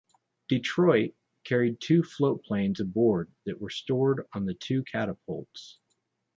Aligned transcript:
"Detroit" 0.47 1.13
carried 1.43 1.79
two 1.79 2.01
floatplanes 2.01 2.79
aboard 2.79 3.31
that 3.45 3.61
were 3.61 3.69
stored 3.69 4.25
on 4.33 4.45
the 4.47 4.55
two 4.55 4.81
catapults. 4.85 5.77